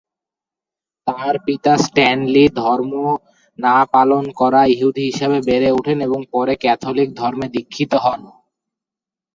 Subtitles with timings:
[1.07, 2.93] তার পিতা স্ট্যানলি ধর্ম
[3.59, 8.21] না পালন করা ইহুদি হিসেবে বেড়ে ওঠেন এবং পরে ক্যাথলিক ধর্মে দীক্ষিত হন।